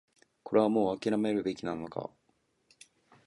[0.41, 2.09] これはもう諦めるべきなのか